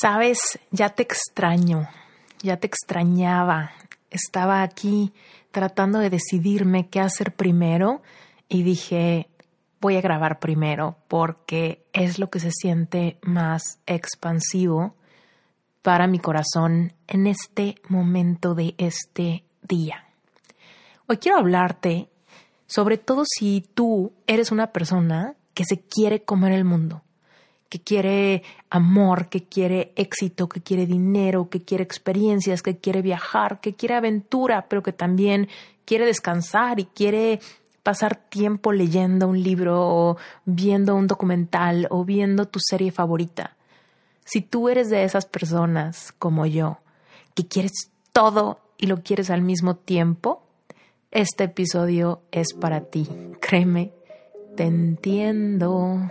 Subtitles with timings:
[0.00, 1.88] Sabes, ya te extraño,
[2.40, 3.72] ya te extrañaba.
[4.10, 5.12] Estaba aquí
[5.50, 8.02] tratando de decidirme qué hacer primero
[8.48, 9.28] y dije,
[9.80, 14.94] voy a grabar primero porque es lo que se siente más expansivo
[15.82, 20.04] para mi corazón en este momento de este día.
[21.08, 22.08] Hoy quiero hablarte
[22.68, 27.02] sobre todo si tú eres una persona que se quiere comer el mundo,
[27.68, 33.60] que quiere amor, que quiere éxito, que quiere dinero, que quiere experiencias, que quiere viajar,
[33.60, 35.48] que quiere aventura, pero que también
[35.84, 37.40] quiere descansar y quiere
[37.82, 43.56] pasar tiempo leyendo un libro o viendo un documental o viendo tu serie favorita.
[44.24, 46.78] Si tú eres de esas personas como yo,
[47.34, 50.42] que quieres todo y lo quieres al mismo tiempo,
[51.10, 53.08] este episodio es para ti.
[53.40, 53.92] Créeme,
[54.54, 56.10] te entiendo.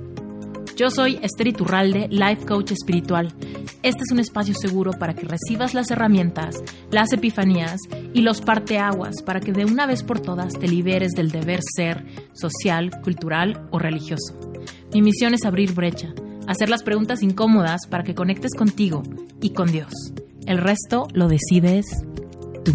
[0.75, 3.33] Yo soy Esther Iturralde, Life Coach Espiritual.
[3.83, 6.55] Este es un espacio seguro para que recibas las herramientas,
[6.91, 7.79] las epifanías
[8.13, 12.05] y los parteaguas para que de una vez por todas te liberes del deber ser
[12.33, 14.39] social, cultural o religioso.
[14.93, 16.13] Mi misión es abrir brecha,
[16.47, 19.03] hacer las preguntas incómodas para que conectes contigo
[19.41, 19.93] y con Dios.
[20.45, 21.85] El resto lo decides
[22.63, 22.73] tú.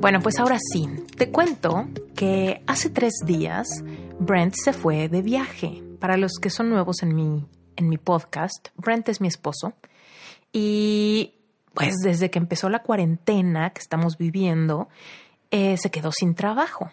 [0.00, 3.68] Bueno, pues ahora sí, te cuento que hace tres días
[4.20, 5.82] Brent se fue de viaje.
[5.98, 9.72] Para los que son nuevos en mi, en mi podcast, Brent es mi esposo.
[10.52, 11.34] Y
[11.72, 14.90] pues desde que empezó la cuarentena que estamos viviendo,
[15.50, 16.90] eh, se quedó sin trabajo,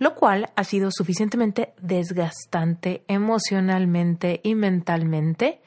[0.00, 5.60] lo cual ha sido suficientemente desgastante emocionalmente y mentalmente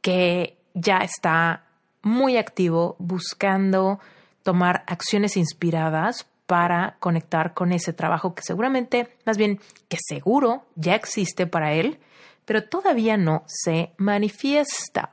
[0.00, 1.64] que ya está
[2.02, 3.98] muy activo buscando
[4.44, 10.94] tomar acciones inspiradas para conectar con ese trabajo que seguramente, más bien que seguro ya
[10.94, 11.98] existe para él,
[12.44, 15.10] pero todavía no se manifiesta.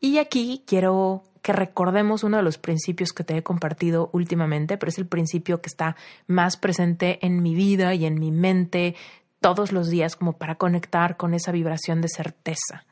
[0.00, 4.88] Y aquí quiero que recordemos uno de los principios que te he compartido últimamente, pero
[4.90, 5.96] es el principio que está
[6.26, 8.94] más presente en mi vida y en mi mente
[9.40, 12.84] todos los días como para conectar con esa vibración de certeza.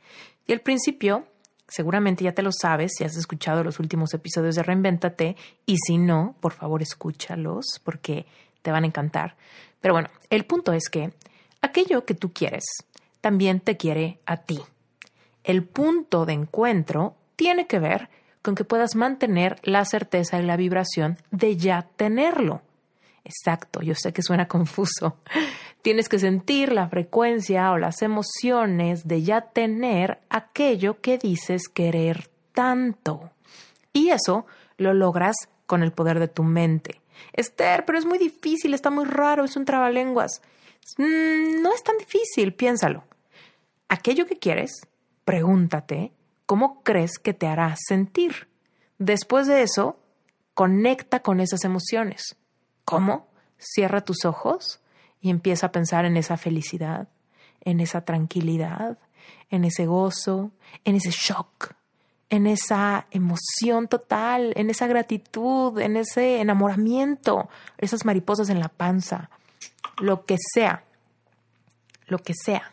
[0.47, 1.27] Y el principio
[1.69, 5.37] Seguramente ya te lo sabes si has escuchado los últimos episodios de Reinvéntate
[5.67, 8.27] y si no, por favor escúchalos porque
[8.63, 9.37] te van a encantar.
[9.81, 11.13] Pero bueno, el punto es que
[11.61, 12.65] aquello que tú quieres
[13.21, 14.61] también te quiere a ti.
[15.45, 18.09] El punto de encuentro tiene que ver
[18.43, 22.63] con que puedas mantener la certeza y la vibración de ya tenerlo.
[23.25, 25.19] Exacto, yo sé que suena confuso,
[25.83, 32.29] Tienes que sentir la frecuencia o las emociones de ya tener aquello que dices querer
[32.53, 33.31] tanto.
[33.93, 34.45] Y eso
[34.77, 35.37] lo logras
[35.67, 37.01] con el poder de tu mente.
[37.33, 40.43] Esther, pero es muy difícil, está muy raro, es un trabalenguas.
[40.97, 43.05] Mm, no es tan difícil, piénsalo.
[43.89, 44.81] Aquello que quieres,
[45.25, 46.13] pregúntate
[46.45, 48.49] cómo crees que te hará sentir.
[48.99, 49.99] Después de eso,
[50.55, 52.37] conecta con esas emociones.
[52.89, 53.27] ¿Cómo?
[53.59, 54.81] Cierra tus ojos
[55.21, 57.09] y empieza a pensar en esa felicidad,
[57.61, 58.99] en esa tranquilidad,
[59.51, 60.53] en ese gozo,
[60.85, 61.75] en ese shock,
[62.31, 69.29] en esa emoción total, en esa gratitud, en ese enamoramiento, esas mariposas en la panza,
[69.99, 70.85] lo que sea,
[72.07, 72.73] lo que sea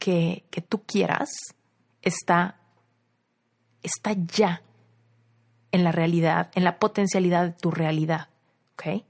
[0.00, 1.30] que, que tú quieras,
[2.02, 2.56] está,
[3.84, 4.62] está ya
[5.70, 8.28] en la realidad, en la potencialidad de tu realidad.
[8.72, 9.04] ¿Ok?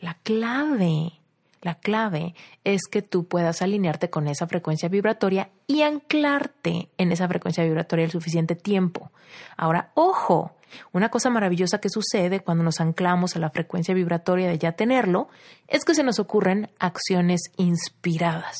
[0.00, 1.20] La clave
[1.62, 7.28] la clave es que tú puedas alinearte con esa frecuencia vibratoria y anclarte en esa
[7.28, 9.10] frecuencia vibratoria el suficiente tiempo.
[9.58, 10.52] Ahora, ojo,
[10.92, 15.28] una cosa maravillosa que sucede cuando nos anclamos a la frecuencia vibratoria de ya tenerlo
[15.68, 18.56] es que se nos ocurren acciones inspiradas.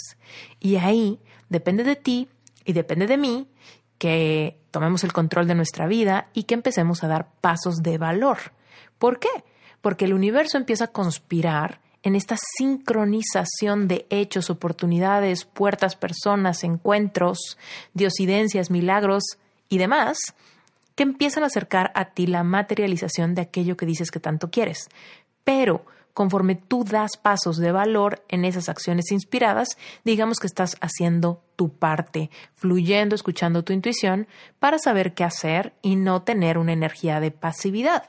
[0.59, 2.29] Y ahí depende de ti
[2.67, 3.49] y depende de mí
[3.97, 8.39] que tomemos el control de nuestra vida y que empecemos a dar pasos de valor.
[8.99, 9.29] ¿Por qué?
[9.81, 17.59] Porque el universo empieza a conspirar en esta sincronización de hechos, oportunidades, puertas, personas, encuentros,
[17.93, 19.23] diosidencias, milagros
[19.69, 20.19] y demás,
[20.95, 24.89] que empiezan a acercar a ti la materialización de aquello que dices que tanto quieres.
[25.45, 25.85] Pero
[26.15, 31.71] conforme tú das pasos de valor en esas acciones inspiradas, digamos que estás haciendo tu
[31.71, 34.27] parte, fluyendo, escuchando tu intuición
[34.59, 38.05] para saber qué hacer y no tener una energía de pasividad.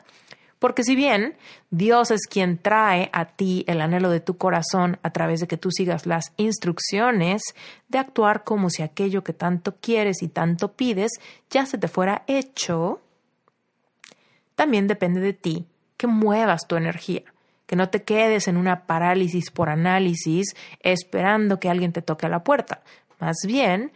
[0.61, 1.37] Porque si bien
[1.71, 5.57] Dios es quien trae a ti el anhelo de tu corazón a través de que
[5.57, 7.41] tú sigas las instrucciones
[7.87, 11.13] de actuar como si aquello que tanto quieres y tanto pides
[11.49, 13.01] ya se te fuera hecho,
[14.53, 15.65] también depende de ti
[15.97, 17.23] que muevas tu energía,
[17.65, 22.29] que no te quedes en una parálisis por análisis esperando que alguien te toque a
[22.29, 22.83] la puerta.
[23.19, 23.91] Más bien,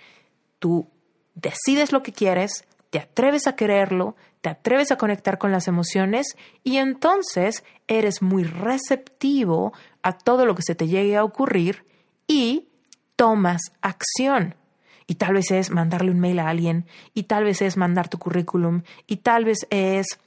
[0.57, 0.89] tú
[1.35, 4.15] decides lo que quieres, te atreves a quererlo,
[4.45, 10.53] te atreves a conectar con las emociones y entonces eres muy receptivo a todo lo
[10.53, 11.83] que se te llegue a ocurrir
[12.27, 12.67] y
[13.15, 14.53] tomas acción.
[15.07, 18.19] Y tal vez es mandarle un mail a alguien, y tal vez es mandar tu
[18.19, 20.19] currículum, y tal vez es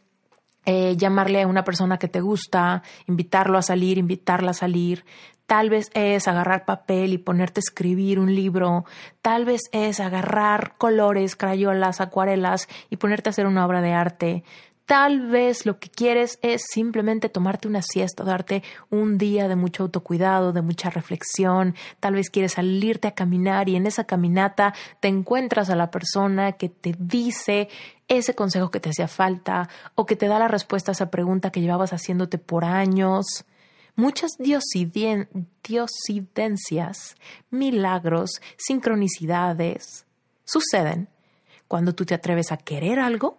[0.65, 5.05] eh, llamarle a una persona que te gusta, invitarlo a salir, invitarla a salir,
[5.49, 8.85] Tal vez es agarrar papel y ponerte a escribir un libro.
[9.23, 14.45] Tal vez es agarrar colores, crayolas, acuarelas y ponerte a hacer una obra de arte.
[14.85, 19.85] Tal vez lo que quieres es simplemente tomarte una siesta, darte un día de mucho
[19.85, 21.75] autocuidado, de mucha reflexión.
[21.99, 26.53] Tal vez quieres salirte a caminar y en esa caminata te encuentras a la persona
[26.53, 27.71] que te dice
[28.09, 31.51] ese consejo que te hacía falta o que te da la respuesta a esa pregunta
[31.51, 33.45] que llevabas haciéndote por años.
[33.95, 37.17] Muchas diosidencias,
[37.51, 40.07] milagros, sincronicidades
[40.45, 41.09] suceden
[41.69, 43.39] cuando tú te atreves a querer algo,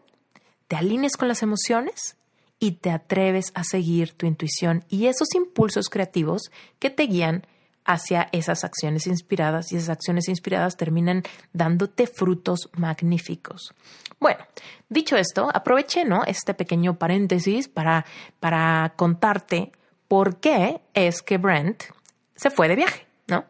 [0.67, 2.15] te alineas con las emociones
[2.59, 7.47] y te atreves a seguir tu intuición y esos impulsos creativos que te guían
[7.85, 11.23] hacia esas acciones inspiradas y esas acciones inspiradas terminan
[11.53, 13.73] dándote frutos magníficos.
[14.19, 14.39] Bueno,
[14.89, 16.23] dicho esto, aproveché ¿no?
[16.25, 18.05] este pequeño paréntesis para,
[18.39, 19.71] para contarte
[20.07, 21.83] por qué es que Brent
[22.35, 23.45] se fue de viaje, ¿no?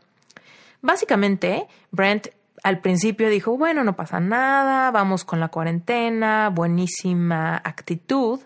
[0.81, 2.27] Básicamente, Brent
[2.63, 8.39] al principio dijo, bueno, no pasa nada, vamos con la cuarentena, buenísima actitud.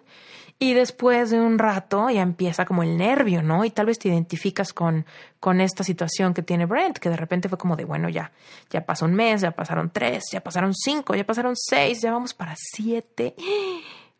[0.59, 3.65] Y después de un rato ya empieza como el nervio, ¿no?
[3.65, 5.05] Y tal vez te identificas con,
[5.39, 8.31] con esta situación que tiene Brent, que de repente fue como de, bueno, ya,
[8.69, 12.33] ya pasó un mes, ya pasaron tres, ya pasaron cinco, ya pasaron seis, ya vamos
[12.33, 13.35] para siete.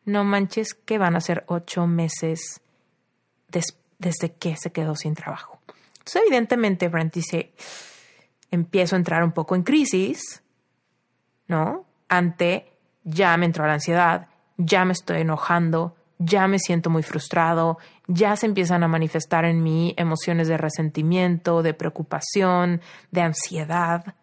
[0.06, 2.60] No manches que van a ser ocho meses
[3.48, 5.62] desde que se quedó sin trabajo.
[6.00, 7.54] Entonces, evidentemente, Brent dice,
[8.52, 10.44] empiezo a entrar un poco en crisis,
[11.48, 11.86] ¿no?
[12.10, 12.74] Ante,
[13.06, 14.28] ya me entró la ansiedad,
[14.58, 17.78] ya me estoy enojando, ya me siento muy frustrado,
[18.08, 22.82] ya se empiezan a manifestar en mí emociones de resentimiento, de preocupación,
[23.12, 24.16] de ansiedad.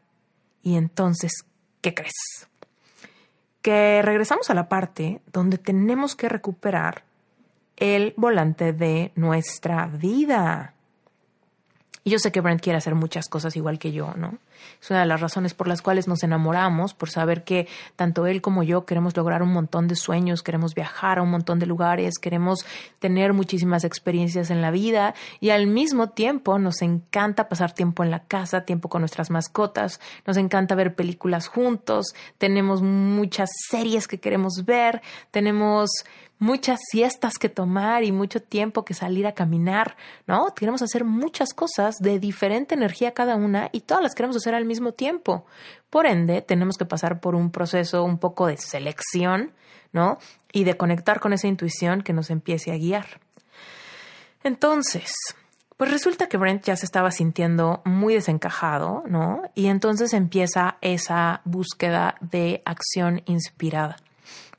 [0.62, 1.44] Y entonces,
[1.81, 2.49] ¿qué crees?
[3.62, 7.05] Que regresamos a la parte donde tenemos que recuperar
[7.76, 10.75] el volante de nuestra vida.
[12.05, 14.38] Y yo sé que Brent quiere hacer muchas cosas igual que yo, ¿no?
[14.81, 18.41] Es una de las razones por las cuales nos enamoramos, por saber que tanto él
[18.41, 22.19] como yo queremos lograr un montón de sueños, queremos viajar a un montón de lugares,
[22.19, 22.65] queremos
[22.99, 28.11] tener muchísimas experiencias en la vida y al mismo tiempo nos encanta pasar tiempo en
[28.11, 34.21] la casa, tiempo con nuestras mascotas, nos encanta ver películas juntos, tenemos muchas series que
[34.21, 35.91] queremos ver, tenemos
[36.41, 39.97] muchas siestas que tomar y mucho tiempo que salir a caminar,
[40.27, 40.55] ¿no?
[40.55, 44.64] Queremos hacer muchas cosas de diferente energía cada una y todas las queremos hacer al
[44.64, 45.47] mismo tiempo.
[45.88, 49.52] Por ende, tenemos que pasar por un proceso un poco de selección,
[49.93, 50.19] ¿no?
[50.52, 53.20] Y de conectar con esa intuición que nos empiece a guiar.
[54.43, 55.13] Entonces,
[55.77, 59.43] pues resulta que Brent ya se estaba sintiendo muy desencajado, ¿no?
[59.55, 63.96] Y entonces empieza esa búsqueda de acción inspirada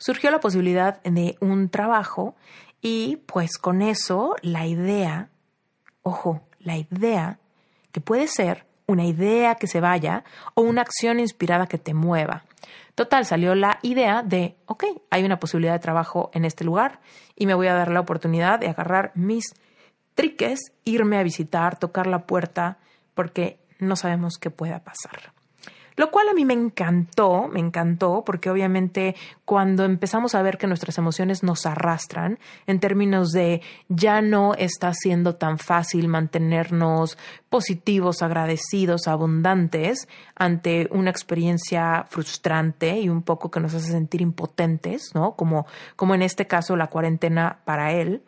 [0.02, 2.36] surgió la posibilidad de un trabajo
[2.82, 5.30] y pues con eso la idea,
[6.02, 7.40] ojo, la idea
[7.92, 12.44] que puede ser una idea que se vaya o una acción inspirada que te mueva.
[12.96, 17.00] Total, salió la idea de, ok, hay una posibilidad de trabajo en este lugar
[17.36, 19.54] y me voy a dar la oportunidad de agarrar mis
[20.14, 22.78] triques, irme a visitar, tocar la puerta,
[23.14, 25.34] porque no sabemos qué pueda pasar.
[26.02, 29.16] Lo cual a mí me encantó, me encantó, porque obviamente
[29.46, 34.96] cuando empezamos a ver que nuestras emociones nos arrastran, en términos de ya no está
[34.96, 43.60] siendo tan fácil mantenernos positivos, agradecidos, abundantes ante una experiencia frustrante y un poco que
[43.60, 45.36] nos hace sentir impotentes, ¿no?
[45.36, 48.24] Como, como en este caso la cuarentena para él.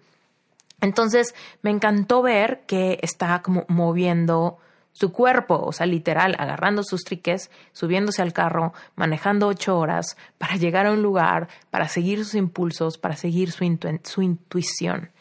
[0.79, 4.59] Entonces, me encantó ver que está como moviendo
[4.93, 10.55] su cuerpo, o sea, literal, agarrando sus triques, subiéndose al carro, manejando ocho horas para
[10.55, 13.65] llegar a un lugar, para seguir sus impulsos, para seguir su,
[14.03, 15.12] su intuición.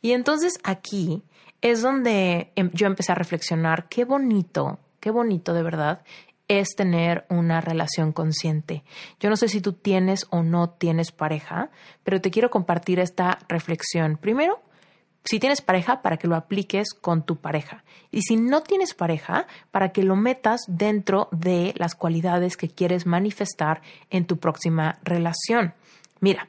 [0.00, 1.22] Y entonces aquí
[1.60, 6.02] es donde em, yo empecé a reflexionar, qué bonito, qué bonito de verdad
[6.48, 8.84] es tener una relación consciente.
[9.18, 11.70] Yo no sé si tú tienes o no tienes pareja,
[12.04, 14.16] pero te quiero compartir esta reflexión.
[14.16, 14.60] Primero,
[15.26, 17.82] si tienes pareja, para que lo apliques con tu pareja.
[18.10, 23.06] Y si no tienes pareja, para que lo metas dentro de las cualidades que quieres
[23.06, 25.74] manifestar en tu próxima relación.
[26.20, 26.48] Mira,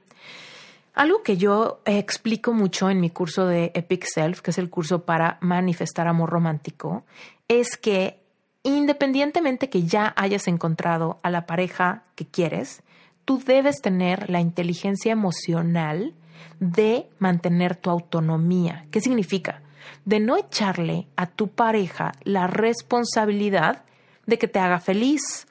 [0.93, 5.05] algo que yo explico mucho en mi curso de Epic Self, que es el curso
[5.05, 7.03] para manifestar amor romántico,
[7.47, 8.19] es que
[8.63, 12.83] independientemente que ya hayas encontrado a la pareja que quieres,
[13.25, 16.13] tú debes tener la inteligencia emocional
[16.59, 18.85] de mantener tu autonomía.
[18.91, 19.61] ¿Qué significa?
[20.05, 23.83] De no echarle a tu pareja la responsabilidad
[24.25, 25.47] de que te haga feliz,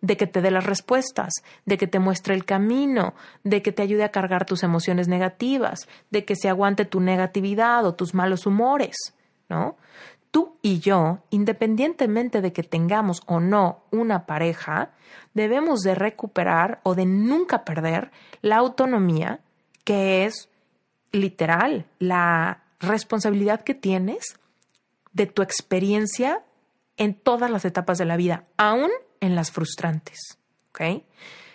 [0.00, 1.32] de que te dé las respuestas,
[1.66, 5.88] de que te muestre el camino, de que te ayude a cargar tus emociones negativas,
[6.10, 8.96] de que se aguante tu negatividad o tus malos humores,
[9.48, 9.76] ¿no?
[10.30, 14.90] Tú y yo, independientemente de que tengamos o no una pareja,
[15.32, 18.10] debemos de recuperar o de nunca perder
[18.42, 19.40] la autonomía
[19.88, 20.50] que es
[21.12, 24.38] literal la responsabilidad que tienes
[25.14, 26.42] de tu experiencia
[26.98, 28.90] en todas las etapas de la vida, aún
[29.20, 30.36] en las frustrantes.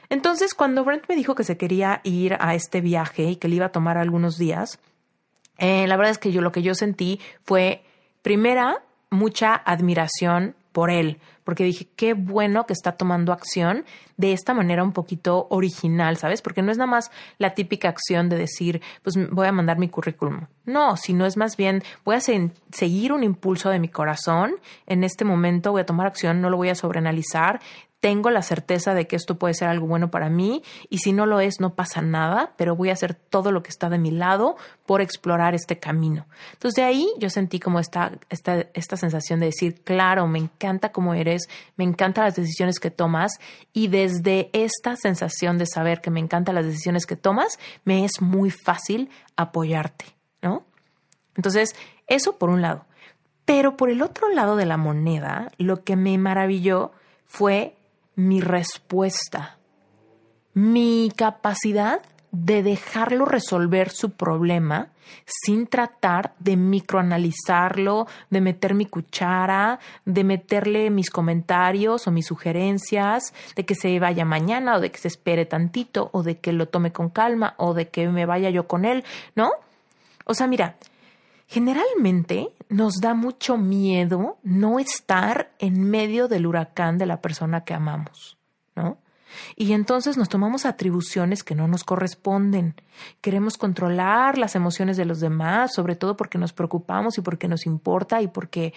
[0.09, 3.57] Entonces, cuando Brent me dijo que se quería ir a este viaje y que le
[3.57, 4.79] iba a tomar algunos días,
[5.59, 7.83] eh, la verdad es que yo lo que yo sentí fue,
[8.23, 13.85] primera, mucha admiración por él, porque dije, qué bueno que está tomando acción
[14.17, 16.41] de esta manera un poquito original, ¿sabes?
[16.41, 19.89] Porque no es nada más la típica acción de decir, pues voy a mandar mi
[19.89, 20.47] currículum.
[20.65, 25.25] No, sino es más bien, voy a seguir un impulso de mi corazón, en este
[25.25, 27.59] momento voy a tomar acción, no lo voy a sobreanalizar,
[28.03, 31.25] tengo la certeza de que esto puede ser algo bueno para mí y si no
[31.25, 34.11] lo es, no pasa nada, pero voy a hacer todo lo que está de mi
[34.11, 36.25] lado por explorar este camino.
[36.51, 40.91] Entonces de ahí yo sentí como esta, esta, esta sensación de decir, claro, me encanta
[40.91, 41.43] cómo eres,
[41.77, 43.39] me encantan las decisiones que tomas
[43.71, 48.19] y desde esta sensación de saber que me encantan las decisiones que tomas, me es
[48.19, 50.07] muy fácil apoyarte,
[50.41, 50.65] ¿no?
[51.35, 51.73] Entonces,
[52.07, 52.85] eso por un lado.
[53.45, 56.91] Pero por el otro lado de la moneda, lo que me maravilló
[57.25, 57.77] fue
[58.15, 59.57] mi respuesta,
[60.53, 62.01] mi capacidad
[62.31, 64.89] de dejarlo resolver su problema
[65.25, 73.33] sin tratar de microanalizarlo, de meter mi cuchara, de meterle mis comentarios o mis sugerencias,
[73.55, 76.67] de que se vaya mañana o de que se espere tantito o de que lo
[76.67, 79.03] tome con calma o de que me vaya yo con él,
[79.35, 79.51] ¿no?
[80.25, 80.75] O sea, mira,
[81.47, 87.75] generalmente nos da mucho miedo no estar en medio del huracán de la persona que
[87.75, 88.37] amamos,
[88.75, 88.97] ¿no?
[89.55, 92.75] Y entonces nos tomamos atribuciones que no nos corresponden.
[93.21, 97.67] Queremos controlar las emociones de los demás, sobre todo porque nos preocupamos y porque nos
[97.67, 98.73] importa y porque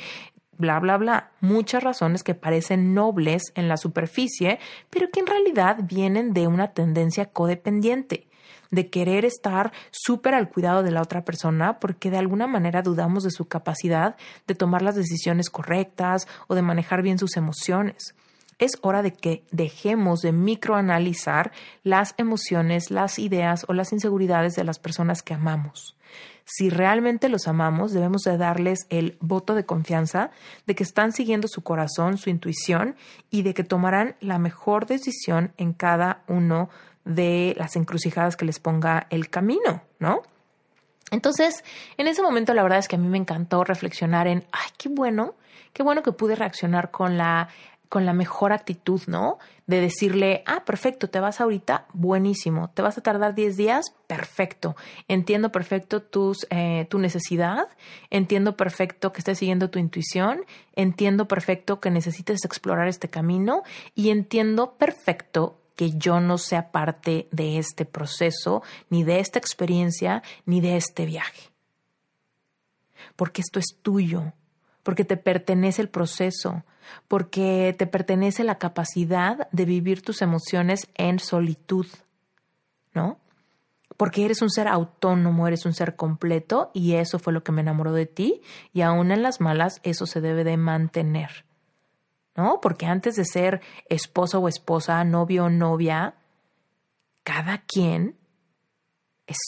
[0.59, 1.31] bla, bla, bla.
[1.41, 4.59] Muchas razones que parecen nobles en la superficie,
[4.91, 8.25] pero que en realidad vienen de una tendencia codependiente
[8.71, 13.25] de querer estar súper al cuidado de la otra persona porque de alguna manera dudamos
[13.25, 18.15] de su capacidad de tomar las decisiones correctas o de manejar bien sus emociones.
[18.59, 24.65] Es hora de que dejemos de microanalizar las emociones, las ideas o las inseguridades de
[24.65, 25.97] las personas que amamos.
[26.49, 30.31] Si realmente los amamos, debemos de darles el voto de confianza
[30.65, 32.95] de que están siguiendo su corazón, su intuición
[33.31, 36.71] y de que tomarán la mejor decisión en cada uno
[37.07, 40.21] de las encrucijadas que les ponga el camino, ¿no?
[41.11, 41.65] Entonces,
[41.97, 44.89] en ese momento la verdad es que a mí me encantó reflexionar en, ay, qué
[44.89, 45.35] bueno,
[45.73, 47.49] qué bueno que pude reaccionar con la
[47.89, 49.39] con la mejor actitud, ¿no?
[49.69, 54.75] De decirle, ah, perfecto, te vas ahorita, buenísimo, te vas a tardar 10 días, perfecto,
[55.09, 57.69] entiendo perfecto tus, eh, tu necesidad,
[58.11, 60.45] entiendo perfecto que estés siguiendo tu intuición,
[60.75, 63.63] entiendo perfecto que necesites explorar este camino
[63.95, 70.23] y entiendo perfecto que yo no sea parte de este proceso, ni de esta experiencia,
[70.47, 71.50] ni de este viaje.
[73.14, 74.33] Porque esto es tuyo,
[74.83, 76.64] porque te pertenece el proceso,
[77.09, 81.87] porque te pertenece la capacidad de vivir tus emociones en solitud,
[82.95, 83.18] ¿no?
[83.97, 87.62] Porque eres un ser autónomo, eres un ser completo y eso fue lo que me
[87.62, 88.42] enamoró de ti
[88.73, 91.46] y aún en las malas eso se debe de mantener.
[92.37, 92.61] ¿No?
[92.61, 96.14] Porque antes de ser esposo o esposa, novio o novia,
[97.25, 98.16] cada quien
[99.26, 99.38] es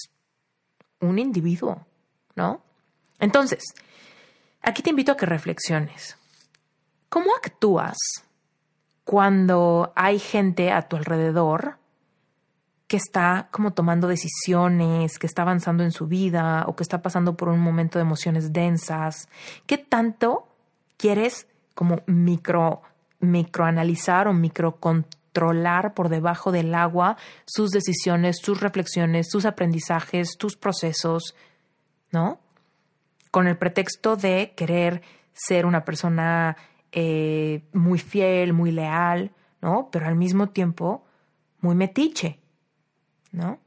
[1.01, 1.87] un individuo,
[2.35, 2.63] ¿no?
[3.21, 3.63] Entonces,
[4.63, 6.17] aquí te invito a que reflexiones.
[7.09, 7.97] ¿Cómo actúas
[9.05, 11.79] cuando hay gente a tu alrededor
[12.87, 17.37] que está como tomando decisiones, que está avanzando en su vida o que está pasando
[17.37, 19.29] por un momento de emociones densas?
[19.67, 20.49] ¿Qué tanto
[20.97, 21.47] quieres
[21.79, 22.83] como micro
[23.21, 27.17] microanalizar o microcontrolar por debajo del agua
[27.47, 31.37] sus decisiones, sus reflexiones, sus aprendizajes, tus procesos,
[32.11, 32.41] ¿no?
[33.31, 36.57] Con el pretexto de querer ser una persona
[36.91, 39.31] eh, muy fiel, muy leal,
[39.63, 39.89] ¿no?
[39.93, 41.05] Pero al mismo tiempo
[41.61, 42.41] muy metiche,
[43.31, 43.61] ¿no?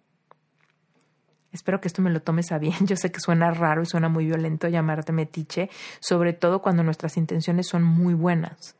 [1.51, 2.75] Espero que esto me lo tomes a bien.
[2.85, 7.17] Yo sé que suena raro y suena muy violento llamarte metiche, sobre todo cuando nuestras
[7.17, 8.75] intenciones son muy buenas.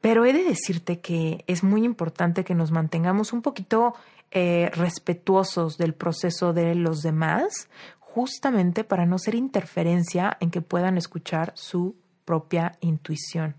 [0.00, 3.94] Pero he de decirte que es muy importante que nos mantengamos un poquito
[4.30, 7.68] eh, respetuosos del proceso de los demás,
[8.00, 13.56] justamente para no ser interferencia en que puedan escuchar su propia intuición.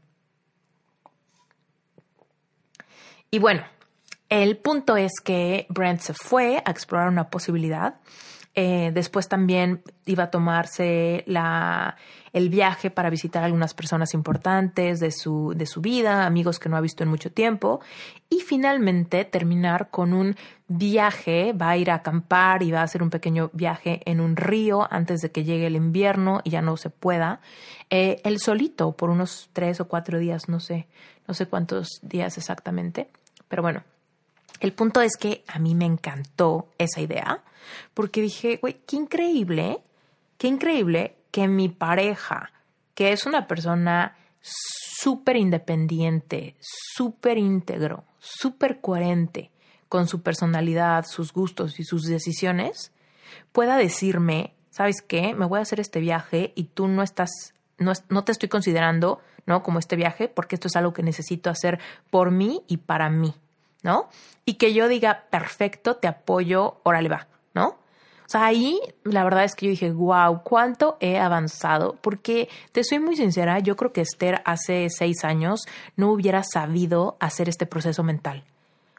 [3.31, 3.63] Y bueno,
[4.29, 7.95] el punto es que Brent se fue a explorar una posibilidad.
[8.57, 11.97] Eh, después también iba a tomarse la,
[12.31, 16.69] el viaje para visitar a algunas personas importantes de su, de su vida, amigos que
[16.69, 17.81] no ha visto en mucho tiempo.
[18.29, 23.03] Y finalmente terminar con un viaje, va a ir a acampar y va a hacer
[23.03, 26.77] un pequeño viaje en un río antes de que llegue el invierno y ya no
[26.77, 27.41] se pueda.
[27.89, 30.87] Eh, él solito por unos tres o cuatro días, no sé,
[31.27, 33.09] no sé cuántos días exactamente.
[33.49, 33.83] Pero bueno,
[34.59, 37.43] el punto es que a mí me encantó esa idea
[37.93, 39.79] porque dije, güey, qué increíble,
[40.37, 42.51] qué increíble que mi pareja,
[42.93, 49.51] que es una persona súper independiente, súper íntegro, súper coherente
[49.89, 52.91] con su personalidad, sus gustos y sus decisiones,
[53.51, 55.33] pueda decirme, ¿sabes qué?
[55.33, 59.19] Me voy a hacer este viaje y tú no estás, no, no te estoy considerando,
[59.45, 59.63] ¿no?
[59.63, 63.33] Como este viaje, porque esto es algo que necesito hacer por mí y para mí.
[63.85, 64.09] ¿No?
[64.45, 67.67] Y que yo diga, perfecto, te apoyo, órale va, ¿no?
[67.67, 72.83] O sea, ahí la verdad es que yo dije, wow, cuánto he avanzado, porque te
[72.83, 75.61] soy muy sincera, yo creo que Esther hace seis años
[75.95, 78.43] no hubiera sabido hacer este proceso mental.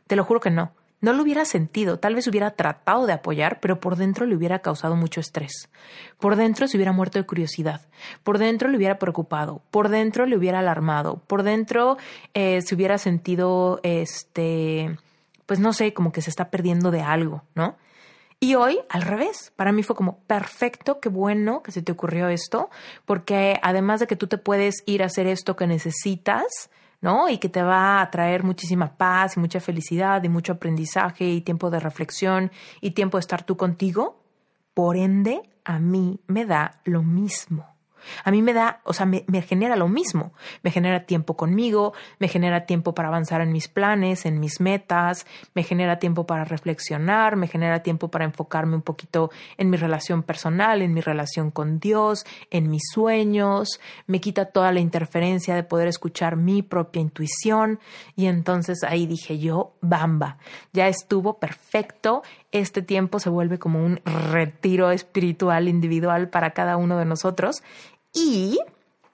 [0.06, 3.60] Te lo juro que no no lo hubiera sentido, tal vez hubiera tratado de apoyar,
[3.60, 5.68] pero por dentro le hubiera causado mucho estrés.
[6.18, 7.82] Por dentro se hubiera muerto de curiosidad,
[8.22, 11.98] por dentro le hubiera preocupado, por dentro le hubiera alarmado, por dentro
[12.34, 14.96] eh, se hubiera sentido, este,
[15.44, 17.76] pues no sé, como que se está perdiendo de algo, ¿no?
[18.38, 22.28] Y hoy, al revés, para mí fue como perfecto, qué bueno que se te ocurrió
[22.28, 22.68] esto,
[23.06, 26.70] porque además de que tú te puedes ir a hacer esto que necesitas,
[27.06, 27.28] ¿no?
[27.28, 31.40] Y que te va a traer muchísima paz y mucha felicidad y mucho aprendizaje y
[31.40, 34.24] tiempo de reflexión y tiempo de estar tú contigo,
[34.74, 37.75] por ende, a mí me da lo mismo.
[38.24, 40.32] A mí me da, o sea, me, genera lo mismo.
[40.62, 45.26] Me genera tiempo conmigo, me genera tiempo para avanzar en mis planes, en mis metas,
[45.54, 50.22] me genera tiempo para reflexionar, me genera tiempo para enfocarme un poquito en mi relación
[50.22, 55.62] personal, en mi relación con Dios, en mis sueños, me quita toda la interferencia de
[55.62, 57.80] poder escuchar mi propia intuición.
[58.14, 60.38] Y entonces ahí dije yo, bamba,
[60.72, 66.98] ya estuvo perfecto, este tiempo se vuelve como un retiro espiritual individual para cada uno
[66.98, 67.62] de nosotros
[68.16, 68.58] y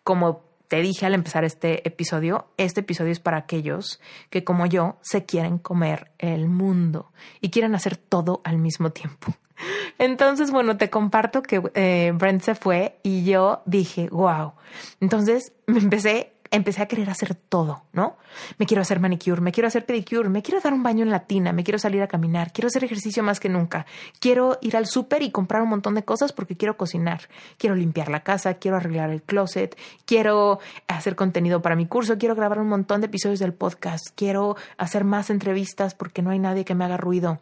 [0.05, 4.97] como te dije al empezar este episodio, este episodio es para aquellos que como yo
[5.03, 7.13] se quieren comer el mundo
[7.43, 9.35] y quieren hacer todo al mismo tiempo.
[9.99, 14.53] Entonces, bueno, te comparto que eh, Brent se fue y yo dije, wow.
[15.01, 18.17] Entonces me empecé empecé a querer hacer todo, ¿no?
[18.59, 21.21] Me quiero hacer manicure, me quiero hacer pedicure, me quiero dar un baño en la
[21.21, 23.87] tina, me quiero salir a caminar, quiero hacer ejercicio más que nunca,
[24.21, 27.23] quiero ir al súper y comprar un montón de cosas porque quiero cocinar,
[27.57, 32.35] quiero limpiar la casa, quiero arreglar el closet, quiero hacer contenido para mi curso, quiero
[32.35, 36.67] grabar un montón de episodios del podcast, quiero hacer más entrevistas porque no hay nadie
[36.67, 37.41] que me haga ruido.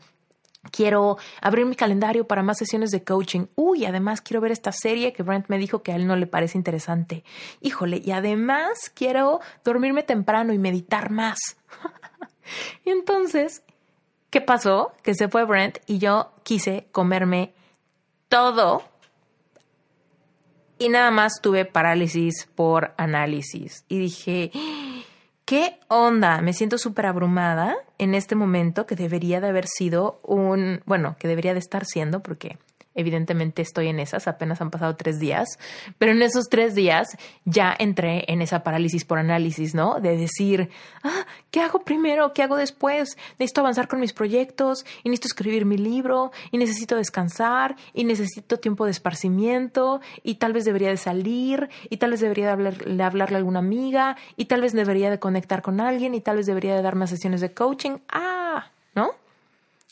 [0.70, 3.46] Quiero abrir mi calendario para más sesiones de coaching.
[3.55, 6.27] Uy, además quiero ver esta serie que Brent me dijo que a él no le
[6.27, 7.25] parece interesante.
[7.62, 11.38] Híjole, y además quiero dormirme temprano y meditar más.
[12.85, 13.62] y entonces,
[14.29, 14.92] ¿qué pasó?
[15.03, 17.55] Que se fue Brent y yo quise comerme
[18.29, 18.83] todo.
[20.79, 23.85] Y nada más tuve parálisis por análisis.
[23.88, 24.51] Y dije,
[25.51, 26.41] ¿Qué onda?
[26.43, 31.27] Me siento súper abrumada en este momento que debería de haber sido un, bueno, que
[31.27, 32.57] debería de estar siendo, porque
[32.94, 35.59] Evidentemente estoy en esas, apenas han pasado tres días,
[35.98, 40.00] pero en esos tres días ya entré en esa parálisis por análisis, ¿no?
[40.00, 40.70] De decir,
[41.05, 42.33] ah, ¿qué hago primero?
[42.33, 43.16] ¿Qué hago después?
[43.38, 48.59] Necesito avanzar con mis proyectos y necesito escribir mi libro y necesito descansar y necesito
[48.59, 53.37] tiempo de esparcimiento y tal vez debería de salir y tal vez debería de, hablarle
[53.37, 56.74] a alguna amiga y tal vez debería de conectar con alguien y tal vez debería
[56.74, 57.98] de dar más sesiones de coaching.
[58.09, 58.70] Ah.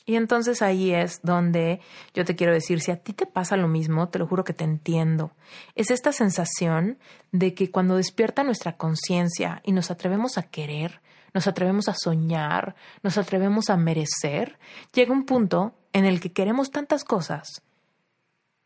[0.09, 1.83] Y entonces ahí es donde
[2.15, 4.55] yo te quiero decir, si a ti te pasa lo mismo, te lo juro que
[4.55, 5.33] te entiendo.
[5.75, 6.99] Es esta sensación
[7.31, 11.03] de que cuando despierta nuestra conciencia y nos atrevemos a querer,
[11.35, 14.59] nos atrevemos a soñar, nos atrevemos a merecer,
[14.95, 17.61] llega un punto en el que queremos tantas cosas,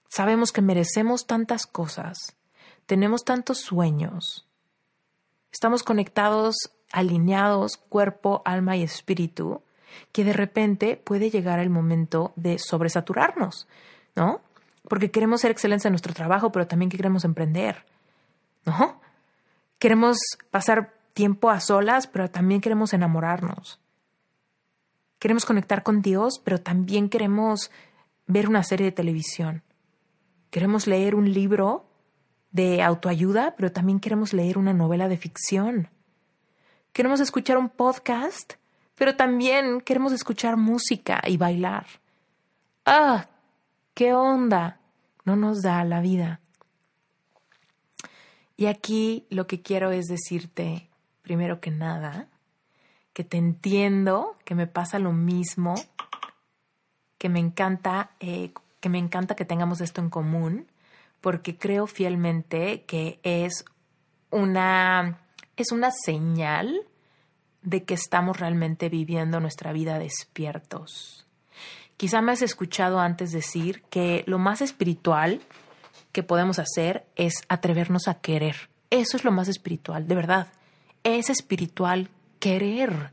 [0.08, 2.36] sabemos que merecemos tantas cosas,
[2.86, 4.46] tenemos tantos sueños,
[5.50, 6.54] estamos conectados,
[6.92, 9.64] alineados, cuerpo, alma y espíritu,
[10.12, 13.68] que de repente puede llegar el momento de sobresaturarnos,
[14.14, 14.40] ¿no?
[14.88, 17.84] Porque queremos ser excelentes en nuestro trabajo, pero también queremos emprender,
[18.64, 19.00] ¿no?
[19.78, 20.18] Queremos
[20.50, 23.80] pasar tiempo a solas, pero también queremos enamorarnos.
[25.18, 27.70] Queremos conectar con Dios, pero también queremos
[28.26, 29.62] ver una serie de televisión.
[30.50, 31.86] Queremos leer un libro
[32.50, 35.88] de autoayuda, pero también queremos leer una novela de ficción.
[36.92, 38.54] Queremos escuchar un podcast,
[38.94, 41.86] pero también queremos escuchar música y bailar.
[42.84, 43.26] ¡Ah!
[43.94, 44.78] ¿Qué onda?
[45.24, 46.40] No nos da la vida.
[48.56, 50.88] Y aquí lo que quiero es decirte,
[51.22, 52.28] primero que nada,
[53.12, 55.74] que te entiendo, que me pasa lo mismo,
[57.18, 60.66] que me encanta, eh, que me encanta que tengamos esto en común,
[61.20, 63.64] porque creo fielmente que es
[64.30, 65.20] una,
[65.56, 66.86] es una señal
[67.62, 71.26] de que estamos realmente viviendo nuestra vida despiertos.
[71.96, 75.40] Quizá me has escuchado antes decir que lo más espiritual
[76.10, 78.68] que podemos hacer es atrevernos a querer.
[78.90, 80.48] Eso es lo más espiritual, de verdad.
[81.04, 83.12] Es espiritual querer.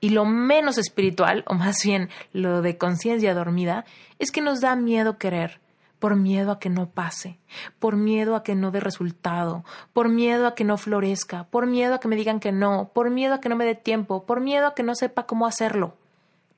[0.00, 3.84] Y lo menos espiritual, o más bien lo de conciencia dormida,
[4.18, 5.60] es que nos da miedo querer
[6.00, 7.38] por miedo a que no pase,
[7.78, 11.94] por miedo a que no dé resultado, por miedo a que no florezca, por miedo
[11.94, 14.40] a que me digan que no, por miedo a que no me dé tiempo, por
[14.40, 15.94] miedo a que no sepa cómo hacerlo,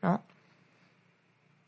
[0.01, 0.23] ¿no?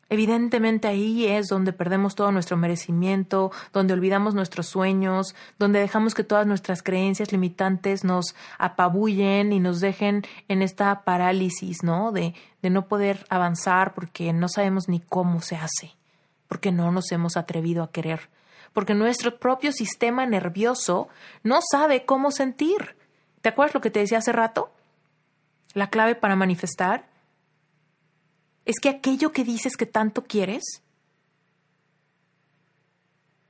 [0.07, 6.23] Evidentemente ahí es donde perdemos todo nuestro merecimiento, donde olvidamos nuestros sueños, donde dejamos que
[6.23, 12.11] todas nuestras creencias limitantes nos apabullen y nos dejen en esta parálisis, ¿no?
[12.11, 15.95] De, de no poder avanzar porque no sabemos ni cómo se hace
[16.47, 18.29] porque no nos hemos atrevido a querer,
[18.73, 21.07] porque nuestro propio sistema nervioso
[21.43, 22.95] no sabe cómo sentir.
[23.41, 24.71] ¿Te acuerdas lo que te decía hace rato?
[25.73, 27.07] La clave para manifestar
[28.65, 30.81] es que aquello que dices que tanto quieres,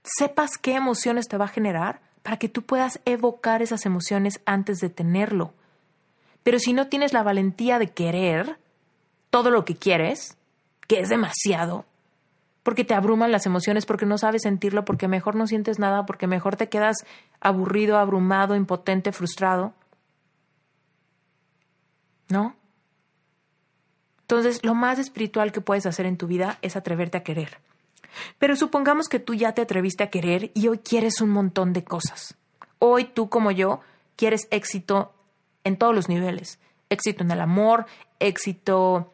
[0.03, 4.79] sepas qué emociones te va a generar para que tú puedas evocar esas emociones antes
[4.79, 5.53] de tenerlo.
[6.43, 8.59] Pero si no tienes la valentía de querer
[9.29, 10.37] todo lo que quieres,
[10.87, 11.85] que es demasiado,
[12.65, 16.25] porque te abruman las emociones, porque no sabes sentirlo, porque mejor no sientes nada, porque
[16.25, 16.97] mejor te quedas
[17.39, 19.75] aburrido, abrumado, impotente, frustrado.
[22.27, 22.55] ¿No?
[24.21, 27.59] Entonces, lo más espiritual que puedes hacer en tu vida es atreverte a querer.
[28.39, 31.83] Pero supongamos que tú ya te atreviste a querer y hoy quieres un montón de
[31.83, 32.35] cosas.
[32.79, 33.81] Hoy tú como yo
[34.15, 35.13] quieres éxito
[35.63, 36.57] en todos los niveles.
[36.89, 37.85] Éxito en el amor,
[38.17, 39.13] éxito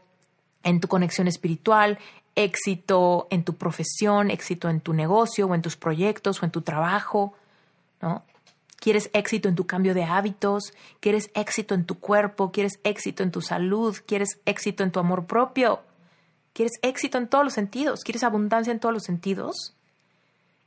[0.63, 1.99] en tu conexión espiritual,
[2.35, 6.61] éxito en tu profesión, éxito en tu negocio o en tus proyectos o en tu
[6.61, 7.33] trabajo,
[8.01, 8.23] ¿no?
[8.77, 13.29] Quieres éxito en tu cambio de hábitos, quieres éxito en tu cuerpo, quieres éxito en
[13.29, 15.81] tu salud, quieres éxito en tu amor propio,
[16.53, 19.75] quieres éxito en todos los sentidos, quieres abundancia en todos los sentidos.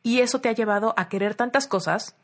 [0.05, 2.14] Y eso te ha llevado a querer tantas cosas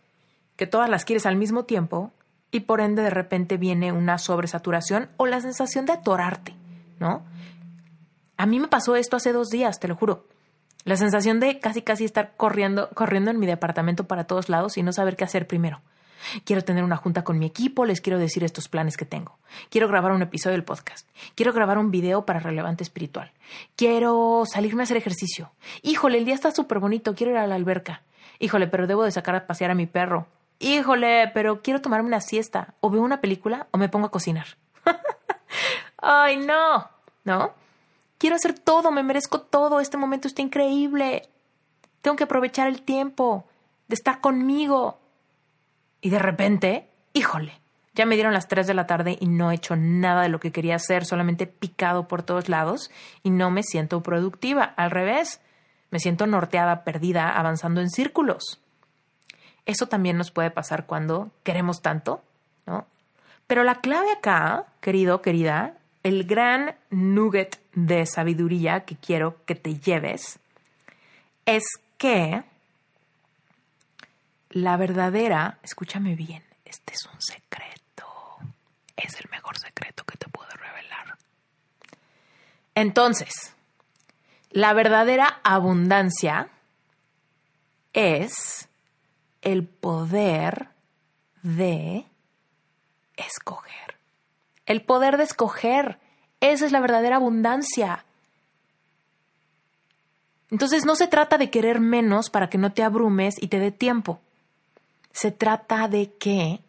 [0.54, 2.12] que todas las quieres al mismo tiempo
[2.52, 6.54] y por ende de repente viene una sobresaturación o la sensación de atorarte,
[6.98, 7.22] ¿no?
[8.40, 10.24] A mí me pasó esto hace dos días, te lo juro.
[10.84, 14.82] La sensación de casi casi estar corriendo, corriendo en mi departamento para todos lados y
[14.82, 15.82] no saber qué hacer primero.
[16.46, 19.36] Quiero tener una junta con mi equipo, les quiero decir estos planes que tengo.
[19.68, 21.06] Quiero grabar un episodio del podcast.
[21.34, 23.30] Quiero grabar un video para relevante espiritual.
[23.76, 25.52] Quiero salirme a hacer ejercicio.
[25.82, 28.04] Híjole, el día está súper bonito, quiero ir a la alberca.
[28.38, 30.28] Híjole, pero debo de sacar a pasear a mi perro.
[30.60, 32.72] Híjole, pero quiero tomarme una siesta.
[32.80, 34.46] O veo una película o me pongo a cocinar.
[35.98, 36.88] Ay, no.
[37.24, 37.59] ¿No?
[38.20, 41.30] Quiero hacer todo, me merezco todo, este momento está increíble.
[42.02, 43.46] Tengo que aprovechar el tiempo
[43.88, 45.00] de estar conmigo.
[46.02, 47.58] Y de repente, híjole,
[47.94, 50.38] ya me dieron las 3 de la tarde y no he hecho nada de lo
[50.38, 52.90] que quería hacer, solamente picado por todos lados
[53.22, 54.64] y no me siento productiva.
[54.64, 55.40] Al revés,
[55.90, 58.60] me siento norteada, perdida, avanzando en círculos.
[59.64, 62.22] Eso también nos puede pasar cuando queremos tanto,
[62.66, 62.86] ¿no?
[63.46, 69.78] Pero la clave acá, querido, querida, el gran nugget de sabiduría que quiero que te
[69.78, 70.38] lleves
[71.46, 71.64] es
[71.98, 72.42] que
[74.50, 78.06] la verdadera, escúchame bien, este es un secreto,
[78.96, 81.16] es el mejor secreto que te puedo revelar.
[82.74, 83.54] Entonces,
[84.50, 86.48] la verdadera abundancia
[87.92, 88.68] es
[89.42, 90.68] el poder
[91.42, 92.06] de
[93.16, 93.96] escoger.
[94.66, 95.99] El poder de escoger.
[96.40, 98.04] Esa es la verdadera abundancia.
[100.50, 103.70] Entonces no se trata de querer menos para que no te abrumes y te dé
[103.70, 104.20] tiempo.
[105.12, 106.60] Se trata de que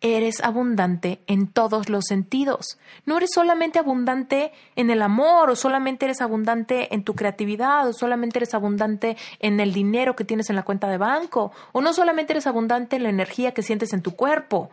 [0.00, 2.78] eres abundante en todos los sentidos.
[3.06, 7.92] No eres solamente abundante en el amor, o solamente eres abundante en tu creatividad, o
[7.94, 11.94] solamente eres abundante en el dinero que tienes en la cuenta de banco, o no
[11.94, 14.70] solamente eres abundante en la energía que sientes en tu cuerpo,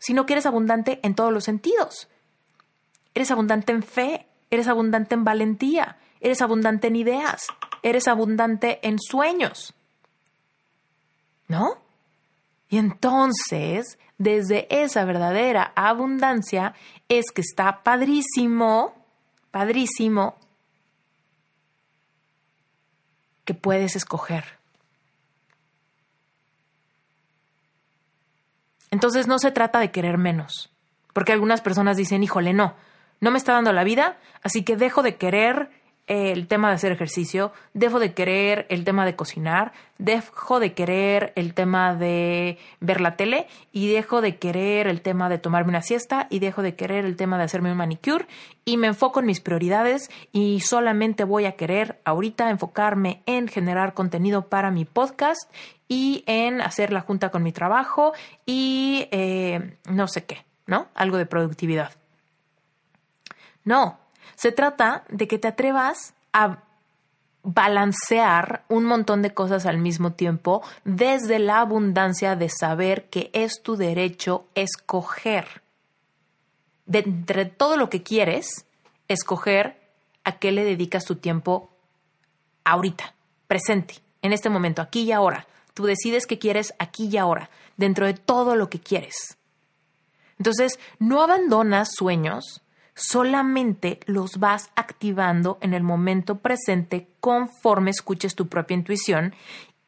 [0.00, 2.08] sino que eres abundante en todos los sentidos.
[3.14, 7.46] Eres abundante en fe, eres abundante en valentía, eres abundante en ideas,
[7.82, 9.74] eres abundante en sueños.
[11.48, 11.78] ¿No?
[12.68, 16.74] Y entonces desde esa verdadera abundancia
[17.08, 18.94] es que está padrísimo,
[19.50, 20.36] padrísimo,
[23.44, 24.58] que puedes escoger.
[28.90, 30.70] Entonces no se trata de querer menos,
[31.12, 32.74] porque algunas personas dicen, híjole, no,
[33.20, 35.70] no me está dando la vida, así que dejo de querer
[36.06, 41.32] el tema de hacer ejercicio, dejo de querer el tema de cocinar, dejo de querer
[41.34, 45.82] el tema de ver la tele y dejo de querer el tema de tomarme una
[45.82, 48.26] siesta y dejo de querer el tema de hacerme un manicure
[48.66, 53.94] y me enfoco en mis prioridades y solamente voy a querer ahorita enfocarme en generar
[53.94, 55.50] contenido para mi podcast
[55.88, 58.12] y en hacer la junta con mi trabajo
[58.44, 60.88] y eh, no sé qué, ¿no?
[60.94, 61.92] Algo de productividad.
[63.64, 63.98] No,
[64.36, 66.58] se trata de que te atrevas a
[67.42, 73.62] balancear un montón de cosas al mismo tiempo desde la abundancia de saber que es
[73.62, 75.62] tu derecho escoger.
[76.86, 78.66] De entre todo lo que quieres,
[79.08, 79.78] escoger
[80.24, 81.70] a qué le dedicas tu tiempo
[82.64, 83.14] ahorita,
[83.46, 85.46] presente, en este momento, aquí y ahora.
[85.74, 89.36] Tú decides qué quieres aquí y ahora, dentro de todo lo que quieres.
[90.38, 92.62] Entonces, no abandonas sueños
[92.94, 99.34] solamente los vas activando en el momento presente conforme escuches tu propia intuición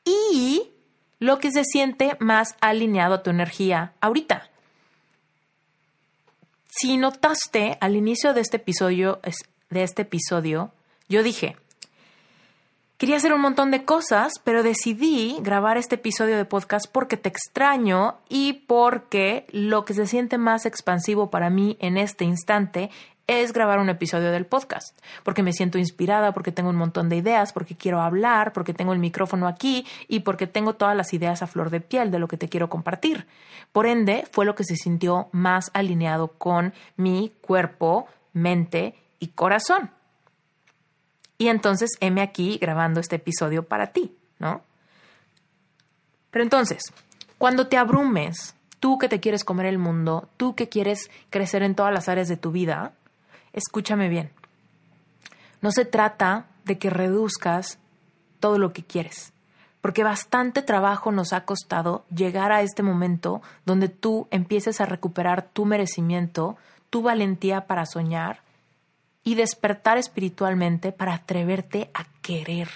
[0.05, 0.71] y
[1.19, 4.51] lo que se siente más alineado a tu energía ahorita.
[6.69, 9.21] Si notaste al inicio de este episodio,
[9.71, 10.73] de este episodio,
[11.09, 11.57] yo dije,
[12.99, 17.29] Quería hacer un montón de cosas, pero decidí grabar este episodio de podcast porque te
[17.29, 22.89] extraño y porque lo que se siente más expansivo para mí en este instante
[23.27, 27.17] es grabar un episodio del podcast, porque me siento inspirada, porque tengo un montón de
[27.17, 31.43] ideas, porque quiero hablar, porque tengo el micrófono aquí y porque tengo todas las ideas
[31.43, 33.27] a flor de piel de lo que te quiero compartir.
[33.73, 39.91] Por ende, fue lo que se sintió más alineado con mi cuerpo, mente y corazón.
[41.39, 44.63] Y entonces, heme aquí grabando este episodio para ti, ¿no?
[46.31, 46.83] Pero entonces,
[47.39, 51.75] cuando te abrumes, tú que te quieres comer el mundo, tú que quieres crecer en
[51.75, 52.93] todas las áreas de tu vida,
[53.53, 54.31] escúchame bien.
[55.61, 57.79] No se trata de que reduzcas
[58.41, 59.33] todo lo que quieres,
[59.81, 65.49] porque bastante trabajo nos ha costado llegar a este momento donde tú empieces a recuperar
[65.53, 66.57] tu merecimiento,
[66.91, 68.41] tu valentía para soñar
[69.27, 72.69] y despertar espiritualmente para atreverte a querer,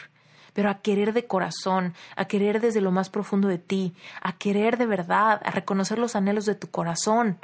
[0.53, 4.77] pero a querer de corazón, a querer desde lo más profundo de ti, a querer
[4.77, 7.39] de verdad, a reconocer los anhelos de tu corazón.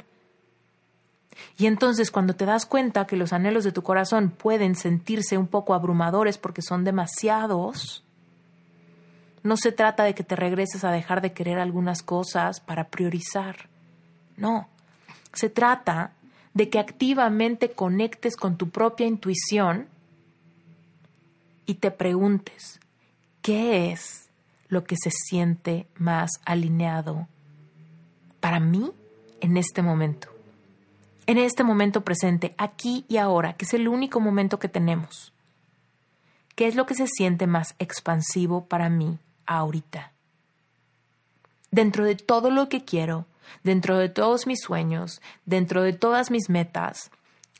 [1.57, 5.47] Y entonces cuando te das cuenta que los anhelos de tu corazón pueden sentirse un
[5.47, 8.03] poco abrumadores porque son demasiados,
[9.41, 13.69] no se trata de que te regreses a dejar de querer algunas cosas para priorizar.
[14.35, 14.67] No,
[15.31, 16.11] se trata
[16.57, 19.87] de que activamente conectes con tu propia intuición
[21.67, 22.79] y te preguntes,
[23.43, 24.31] ¿qué es
[24.67, 27.27] lo que se siente más alineado
[28.39, 28.91] para mí
[29.39, 30.29] en este momento?
[31.27, 35.33] En este momento presente, aquí y ahora, que es el único momento que tenemos.
[36.55, 40.11] ¿Qué es lo que se siente más expansivo para mí ahorita?
[41.69, 43.27] Dentro de todo lo que quiero,
[43.63, 47.11] dentro de todos mis sueños, dentro de todas mis metas,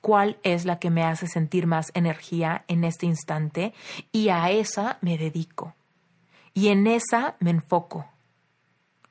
[0.02, 3.74] cuál es la que me hace sentir más energía en este instante
[4.12, 5.76] y a esa me dedico.
[6.54, 8.08] Y en esa me enfoco.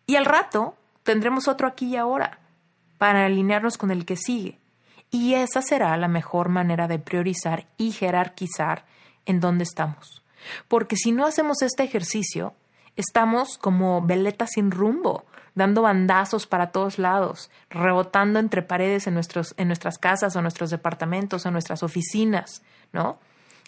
[0.07, 2.41] Y al rato tendremos otro aquí y ahora
[2.99, 4.59] para alinearnos con el que sigue.
[5.11, 8.85] Y esa será la mejor manera de priorizar y jerarquizar
[9.25, 10.23] en dónde estamos.
[10.69, 12.55] Porque si no hacemos este ejercicio,
[12.97, 15.25] estamos como veletas sin rumbo,
[15.57, 20.71] dando bandazos para todos lados, rebotando entre paredes en, nuestros, en nuestras casas o nuestros
[20.71, 23.19] departamentos o nuestras oficinas, ¿no?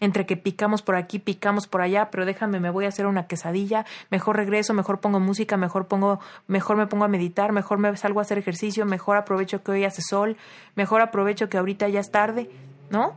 [0.00, 3.26] entre que picamos por aquí, picamos por allá, pero déjame, me voy a hacer una
[3.26, 7.96] quesadilla, mejor regreso, mejor pongo música, mejor pongo, mejor me pongo a meditar, mejor me
[7.96, 10.36] salgo a hacer ejercicio, mejor aprovecho que hoy hace sol,
[10.76, 12.48] mejor aprovecho que ahorita ya es tarde,
[12.90, 13.16] ¿no?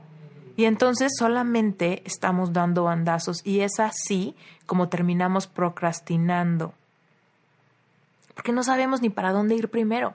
[0.57, 6.73] Y entonces solamente estamos dando bandazos y es así como terminamos procrastinando.
[8.33, 10.13] Porque no sabemos ni para dónde ir primero.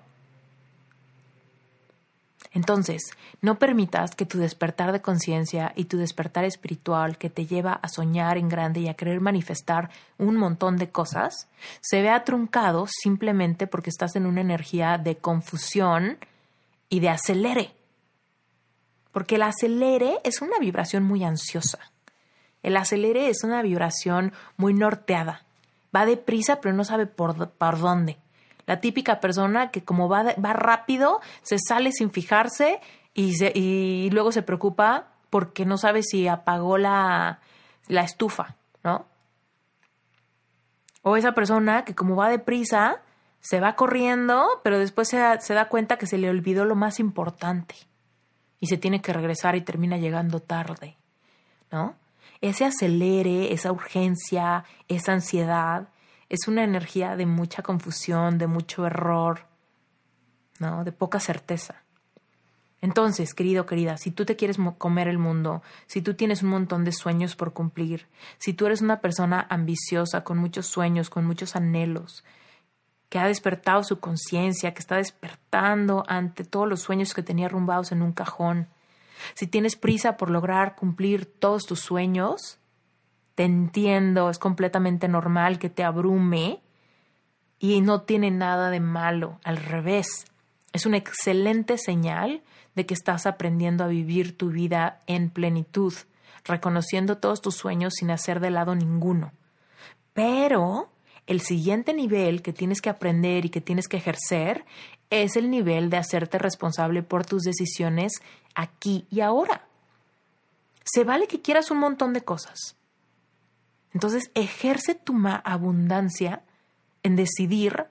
[2.57, 3.11] Entonces,
[3.43, 7.89] no permitas que tu despertar de conciencia y tu despertar espiritual que te lleva a
[7.89, 11.49] soñar en grande y a querer manifestar un montón de cosas
[11.83, 16.17] se vea truncado simplemente porque estás en una energía de confusión
[16.89, 17.73] y de acelere.
[19.13, 21.79] Porque el acelere es una vibración muy ansiosa.
[22.63, 25.46] El acelere es una vibración muy norteada.
[25.95, 28.19] Va deprisa pero no sabe por, por dónde.
[28.67, 32.81] La típica persona que como va, va rápido, se sale sin fijarse
[33.15, 37.41] y, y luego se preocupa porque no sabe si apagó la,
[37.89, 39.07] la estufa, ¿no?
[41.03, 43.03] O esa persona que como va deprisa,
[43.41, 46.99] se va corriendo, pero después se se da cuenta que se le olvidó lo más
[46.99, 47.77] importante
[48.59, 50.97] y se tiene que regresar y termina llegando tarde,
[51.71, 51.95] ¿no?
[52.41, 55.89] Ese acelere, esa urgencia, esa ansiedad,
[56.29, 59.47] es una energía de mucha confusión, de mucho error,
[60.59, 60.85] ¿no?
[60.85, 61.83] De poca certeza.
[62.83, 66.85] Entonces, querido, querida, si tú te quieres comer el mundo, si tú tienes un montón
[66.85, 68.07] de sueños por cumplir,
[68.39, 72.23] si tú eres una persona ambiciosa, con muchos sueños, con muchos anhelos,
[73.09, 77.93] que ha despertado su conciencia, que está despertando ante todos los sueños que tenía rumbados
[77.93, 78.69] en un cajón,
[79.35, 82.59] si tienes prisa por lograr cumplir todos tus sueños,
[83.35, 86.61] te entiendo, es completamente normal que te abrume
[87.59, 90.27] y no tiene nada de malo, al revés,
[90.73, 92.43] es una excelente señal
[92.75, 95.95] de que estás aprendiendo a vivir tu vida en plenitud,
[96.45, 99.33] reconociendo todos tus sueños sin hacer de lado ninguno.
[100.13, 100.91] Pero
[101.27, 104.65] el siguiente nivel que tienes que aprender y que tienes que ejercer
[105.11, 108.15] es el nivel de hacerte responsable por tus decisiones
[108.55, 109.67] aquí y ahora.
[110.85, 112.77] Se vale que quieras un montón de cosas,
[113.97, 116.43] entonces, ejerce tu abundancia
[117.03, 117.87] en decidir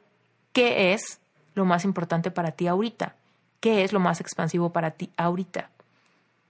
[0.54, 1.19] qué es
[1.56, 3.15] lo más importante para ti ahorita,
[3.60, 5.71] qué es lo más expansivo para ti ahorita.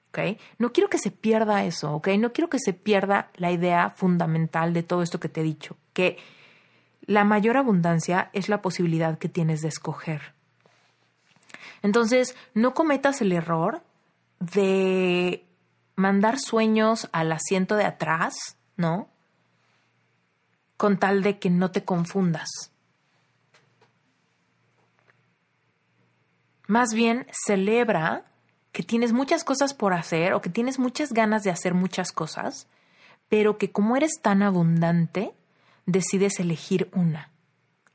[0.10, 0.40] ¿Okay?
[0.58, 2.10] No quiero que se pierda eso, ¿ok?
[2.20, 5.78] No quiero que se pierda la idea fundamental de todo esto que te he dicho,
[5.94, 6.18] que
[7.06, 10.34] la mayor abundancia es la posibilidad que tienes de escoger.
[11.82, 13.82] Entonces, no cometas el error
[14.40, 15.46] de
[15.96, 19.10] mandar sueños al asiento de atrás, ¿no?
[20.78, 22.50] con tal de que no te confundas.
[26.68, 28.26] Más bien celebra
[28.72, 32.68] que tienes muchas cosas por hacer o que tienes muchas ganas de hacer muchas cosas,
[33.30, 35.34] pero que como eres tan abundante,
[35.86, 37.30] decides elegir una.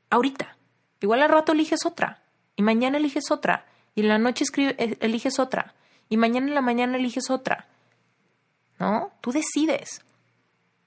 [0.09, 0.57] Ahorita.
[0.99, 2.21] Igual al rato eliges otra,
[2.55, 5.73] y mañana eliges otra, y en la noche eh, eliges otra,
[6.09, 7.67] y mañana en la mañana eliges otra.
[8.79, 9.11] ¿No?
[9.19, 10.01] Tú decides.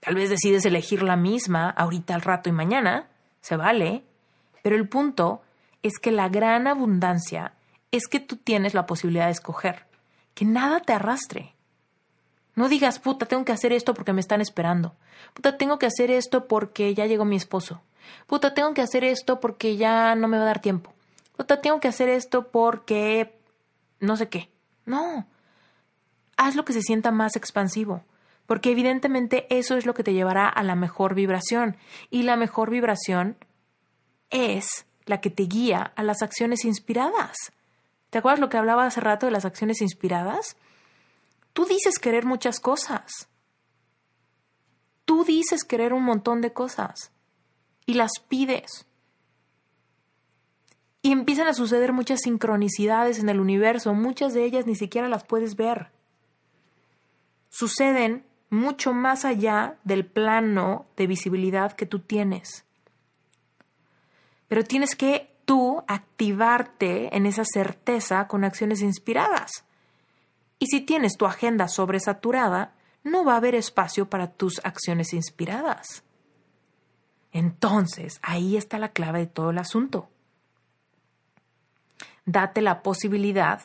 [0.01, 3.09] Tal vez decides elegir la misma ahorita al rato y mañana,
[3.41, 4.05] se vale,
[4.63, 5.43] pero el punto
[5.83, 7.55] es que la gran abundancia
[7.91, 9.87] es que tú tienes la posibilidad de escoger,
[10.35, 11.54] que nada te arrastre.
[12.55, 14.95] No digas, puta, tengo que hacer esto porque me están esperando.
[15.33, 17.81] Puta, tengo que hacer esto porque ya llegó mi esposo.
[18.27, 20.93] Puta, tengo que hacer esto porque ya no me va a dar tiempo.
[21.37, 23.37] Puta, tengo que hacer esto porque
[24.01, 24.51] no sé qué.
[24.87, 25.27] No.
[26.37, 28.03] Haz lo que se sienta más expansivo
[28.47, 31.77] porque evidentemente eso es lo que te llevará a la mejor vibración
[32.11, 33.37] y la mejor vibración
[34.31, 37.37] es la que te guía a las acciones inspiradas.
[38.11, 40.57] ¿Te acuerdas lo que hablaba hace rato de las acciones inspiradas?
[41.55, 43.29] Tú dices querer muchas cosas.
[45.05, 47.13] Tú dices querer un montón de cosas
[47.87, 48.87] y las pides.
[51.01, 55.25] Y empiezan a suceder muchas sincronicidades en el universo, muchas de ellas ni siquiera las
[55.25, 55.91] puedes ver.
[57.51, 62.65] Suceden mucho más allá del plano de visibilidad que tú tienes.
[64.49, 69.65] Pero tienes que tú activarte en esa certeza con acciones inspiradas.
[70.65, 76.05] Y si tienes tu agenda sobresaturada, no va a haber espacio para tus acciones inspiradas.
[77.33, 80.09] Entonces, ahí está la clave de todo el asunto.
[82.25, 83.61] Date la posibilidad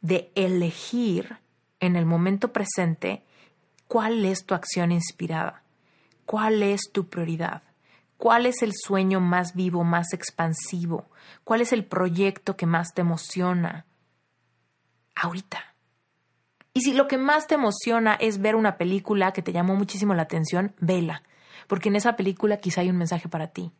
[0.00, 1.36] de elegir
[1.80, 3.22] en el momento presente
[3.86, 5.64] ¿Cuál es tu acción inspirada?
[6.24, 7.62] ¿Cuál es tu prioridad?
[8.16, 11.10] ¿Cuál es el sueño más vivo, más expansivo?
[11.44, 13.84] ¿Cuál es el proyecto que más te emociona?
[15.14, 15.69] Ahorita.
[16.72, 20.14] Y si lo que más te emociona es ver una película que te llamó muchísimo
[20.14, 21.22] la atención, vela,
[21.66, 23.72] porque en esa película quizá hay un mensaje para ti.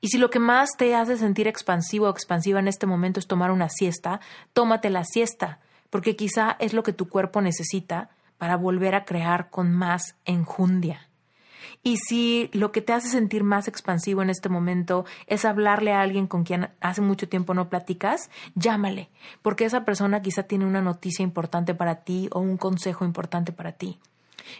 [0.00, 3.26] Y si lo que más te hace sentir expansivo o expansiva en este momento es
[3.26, 4.20] tomar una siesta,
[4.52, 9.48] tómate la siesta, porque quizá es lo que tu cuerpo necesita para volver a crear
[9.48, 11.08] con más enjundia.
[11.82, 16.00] Y si lo que te hace sentir más expansivo en este momento es hablarle a
[16.00, 19.10] alguien con quien hace mucho tiempo no platicas, llámale,
[19.42, 23.72] porque esa persona quizá tiene una noticia importante para ti o un consejo importante para
[23.72, 23.98] ti.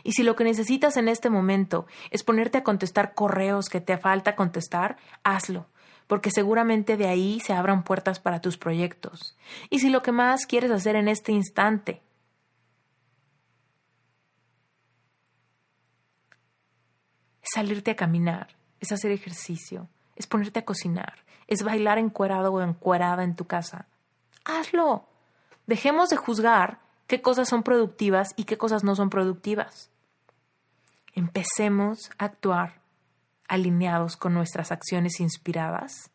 [0.02, 3.98] Y si lo que necesitas en este momento es ponerte a contestar correos que te
[3.98, 5.66] falta contestar, hazlo,
[6.06, 9.36] porque seguramente de ahí se abran puertas para tus proyectos.
[9.70, 12.02] Y si lo que más quieres hacer en este instante
[17.46, 18.48] es salirte a caminar,
[18.80, 21.14] es hacer ejercicio, es ponerte a cocinar,
[21.46, 23.86] es bailar encuerado o encuerada en tu casa.
[24.44, 25.06] Hazlo.
[25.68, 29.90] Dejemos de juzgar qué cosas son productivas y qué cosas no son productivas.
[31.14, 32.80] Empecemos a actuar
[33.46, 36.10] alineados con nuestras acciones inspiradas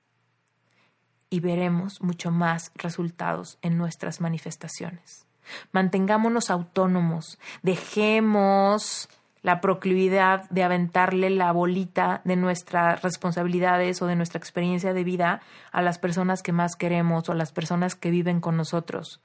[1.30, 5.26] y veremos mucho más resultados en nuestras manifestaciones.
[5.72, 9.10] Mantengámonos autónomos, dejemos
[9.44, 15.42] la proclividad de aventarle la bolita de nuestras responsabilidades o de nuestra experiencia de vida
[15.72, 19.20] a las personas que más queremos o a las personas que viven con nosotros.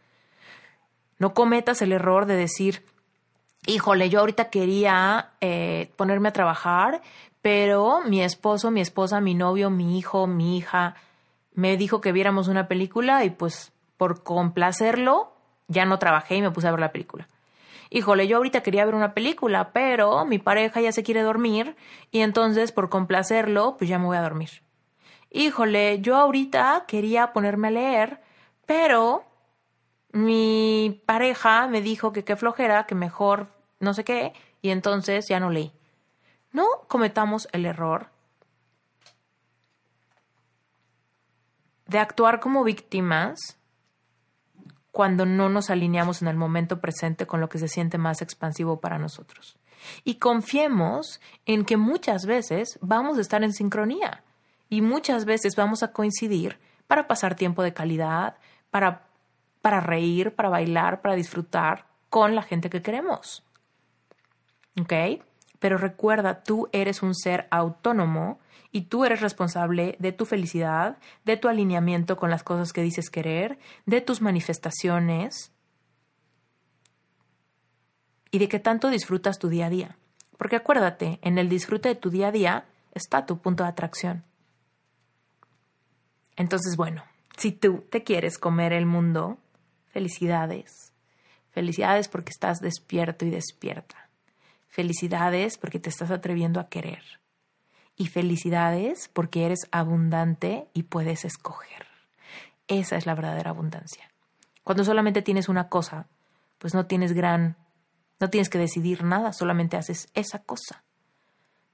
[1.19, 2.83] No cometas el error de decir,
[3.67, 7.03] híjole, yo ahorita quería eh, ponerme a trabajar,
[7.43, 10.95] pero mi esposo, mi esposa, mi novio, mi hijo, mi hija
[11.55, 15.33] me dijo que viéramos una película y pues por complacerlo
[15.69, 17.29] ya no trabajé y me puse a ver la película
[17.97, 21.76] híjole, yo ahorita quería ver una película, pero mi pareja ya se quiere dormir
[22.11, 24.51] y entonces por complacerlo, pues ya me voy a dormir.
[25.30, 28.20] Híjole, yo ahorita quería ponerme a leer,
[28.66, 29.24] pero
[30.12, 33.49] mi pareja me dijo que qué flojera, que mejor
[33.80, 35.72] no sé qué, y entonces ya no leí.
[36.53, 38.11] No cometamos el error
[41.86, 43.59] de actuar como víctimas
[44.97, 48.80] cuando no nos alineamos en el momento presente con lo que se siente más expansivo
[48.80, 49.59] para nosotros.
[50.05, 54.22] Y confiemos en que muchas veces vamos a estar en sincronía
[54.70, 58.38] y muchas veces vamos a coincidir para pasar tiempo de calidad,
[58.70, 59.03] para,
[59.61, 63.44] para reír, para bailar, para disfrutar con la gente que queremos.
[64.80, 64.94] ¿Ok?
[65.59, 68.38] Pero recuerda, tú eres un ser autónomo
[68.77, 73.09] y tú eres responsable de tu felicidad, de tu alineamiento con las cosas que dices
[73.09, 75.51] querer, de tus manifestaciones
[78.31, 79.97] y de qué tanto disfrutas tu día a día.
[80.37, 84.24] Porque acuérdate, en el disfrute de tu día a día está tu punto de atracción.
[86.37, 87.03] Entonces, bueno,
[87.39, 89.39] si tú te quieres comer el mundo,
[89.87, 90.93] felicidades.
[91.51, 94.11] Felicidades porque estás despierto y despierta.
[94.68, 97.03] Felicidades porque te estás atreviendo a querer
[97.97, 101.86] y felicidades porque eres abundante y puedes escoger.
[102.68, 104.11] Esa es la verdadera abundancia.
[104.64, 106.07] Cuando solamente tienes una cosa,
[106.59, 107.57] pues no tienes gran,
[108.20, 110.82] no tienes que decidir nada, solamente haces esa cosa.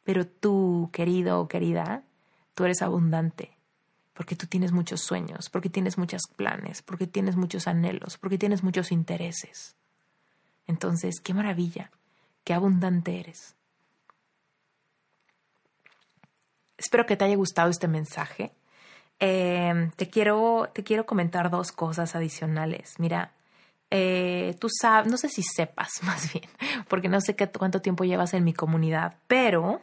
[0.04, 2.02] Pero tú, querido o querida,
[2.54, 3.56] tú eres abundante
[4.14, 8.62] porque tú tienes muchos sueños, porque tienes muchos planes, porque tienes muchos anhelos, porque tienes
[8.62, 9.76] muchos intereses.
[10.66, 11.90] Entonces, qué maravilla,
[12.44, 13.56] qué abundante eres.
[16.83, 18.51] Espero que te haya gustado este mensaje.
[19.20, 22.99] Em, te, quiero, te quiero comentar dos cosas adicionales.
[22.99, 23.30] Mira,
[23.89, 26.49] eh, tú sabes, no sé si sepas más bien,
[26.89, 29.80] porque no sé qué, cuánto tiempo llevas en mi comunidad, pero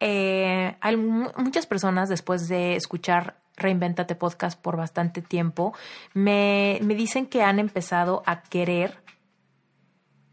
[0.00, 5.74] eh, hay muchas personas después de escuchar Reinventate Podcast por bastante tiempo,
[6.14, 9.02] me, me dicen que han empezado a querer,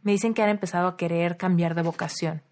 [0.03, 2.44] me dicen que han empezado a querer cambiar de vocación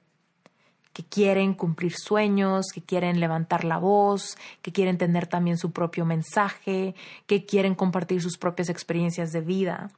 [0.94, 6.06] que quieren cumplir sueños, que quieren levantar la voz, que quieren tener también su propio
[6.06, 9.92] mensaje, que quieren compartir sus propias experiencias de vida.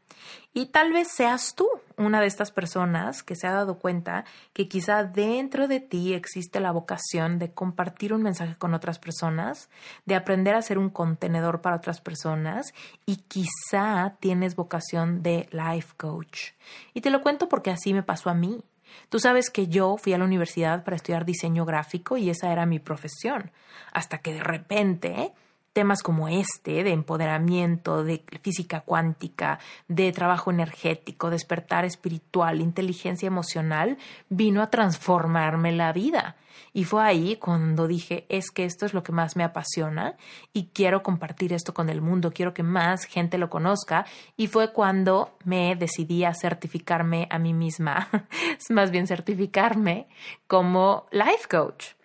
[0.53, 1.67] Y tal vez seas tú
[1.97, 6.59] una de estas personas que se ha dado cuenta que quizá dentro de ti existe
[6.59, 9.69] la vocación de compartir un mensaje con otras personas,
[10.05, 12.73] de aprender a ser un contenedor para otras personas
[13.05, 16.51] y quizá tienes vocación de life coach.
[16.93, 18.63] Y te lo cuento porque así me pasó a mí.
[19.09, 22.65] Tú sabes que yo fui a la universidad para estudiar diseño gráfico y esa era
[22.65, 23.51] mi profesión,
[23.91, 25.33] hasta que de repente
[25.75, 29.59] temas como este, de empoderamiento, de física cuántica,
[29.89, 33.97] de trabajo energético, despertar espiritual, inteligencia emocional,
[34.29, 36.37] vino a transformarme la vida.
[36.71, 40.15] Y fue ahí cuando dije, es que esto es lo que más me apasiona
[40.53, 44.05] y quiero compartir esto con el mundo, quiero que más gente lo conozca.
[44.37, 48.07] Y fue cuando me decidí a certificarme a mí misma,
[48.69, 50.07] más bien certificarme
[50.47, 51.95] como life coach.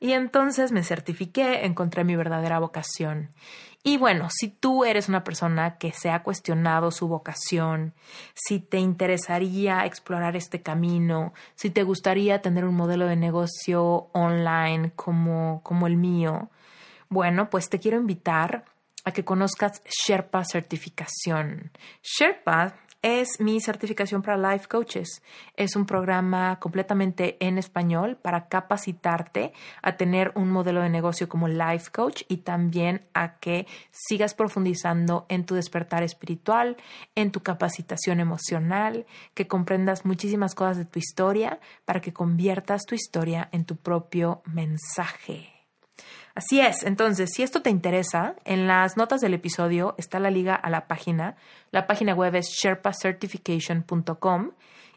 [0.00, 3.30] Y entonces me certifiqué, encontré mi verdadera vocación.
[3.82, 7.94] Y bueno, si tú eres una persona que se ha cuestionado su vocación,
[8.34, 14.92] si te interesaría explorar este camino, si te gustaría tener un modelo de negocio online
[14.94, 16.50] como, como el mío,
[17.08, 18.64] bueno, pues te quiero invitar
[19.04, 21.70] a que conozcas Sherpa Certificación.
[22.02, 25.22] Sherpa es mi certificación para life coaches.
[25.54, 31.48] Es un programa completamente en español para capacitarte a tener un modelo de negocio como
[31.48, 36.76] life coach y también a que sigas profundizando en tu despertar espiritual,
[37.14, 42.94] en tu capacitación emocional, que comprendas muchísimas cosas de tu historia para que conviertas tu
[42.94, 45.57] historia en tu propio mensaje.
[46.38, 50.54] Así es, entonces, si esto te interesa, en las notas del episodio está la liga
[50.54, 51.34] a la página.
[51.72, 54.52] La página web es sherpacertification.com.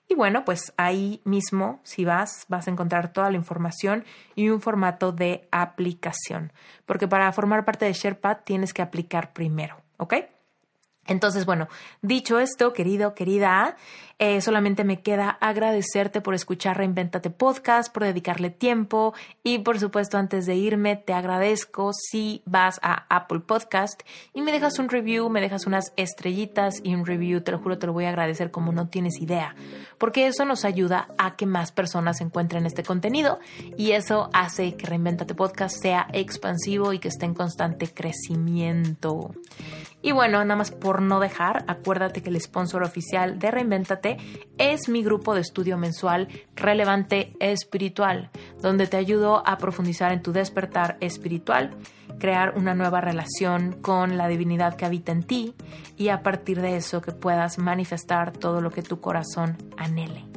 [0.08, 4.62] Y bueno, pues ahí mismo, si vas, vas a encontrar toda la información y un
[4.62, 6.54] formato de aplicación.
[6.86, 10.14] Porque para formar parte de Sherpa tienes que aplicar primero, ¿ok?
[11.12, 11.68] Entonces, bueno,
[12.02, 13.76] dicho esto, querido, querida,
[14.24, 20.20] eh, solamente me queda agradecerte por escuchar Reinventate Podcast, por dedicarle tiempo y por supuesto
[20.20, 24.00] antes de irme te agradezco si vas a Apple Podcast
[24.36, 27.80] y me dejas un review, me dejas unas estrellitas y un review, te lo juro,
[27.80, 29.56] te lo voy a agradecer como no tienes idea,
[29.98, 33.40] porque eso nos ayuda a que más personas encuentren este contenido
[33.76, 39.32] y eso hace que Reinventate Podcast sea expansivo y que esté en constante crecimiento.
[40.04, 40.72] Y bueno, nada más
[41.02, 44.18] no dejar, acuérdate que el sponsor oficial de Reinventate
[44.58, 48.30] es mi grupo de estudio mensual Relevante Espiritual,
[48.62, 51.76] donde te ayudo a profundizar en tu despertar espiritual,
[52.20, 55.56] crear una nueva relación con la divinidad que habita en ti
[55.98, 60.32] y a partir de eso que puedas manifestar todo lo que tu corazón anhele.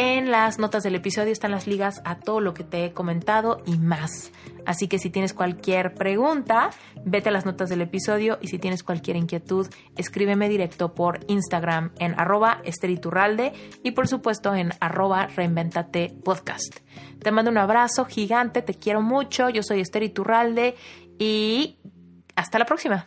[0.00, 3.62] En las notas del episodio están las ligas a todo lo que te he comentado
[3.66, 4.30] y más.
[4.68, 6.68] Así que si tienes cualquier pregunta,
[7.02, 9.66] vete a las notas del episodio y si tienes cualquier inquietud,
[9.96, 16.80] escríbeme directo por Instagram en arroba esteriturralde y por supuesto en arroba reinventate podcast.
[17.18, 20.74] Te mando un abrazo gigante, te quiero mucho, yo soy Esther Iturralde
[21.18, 21.78] y
[22.36, 23.06] hasta la próxima.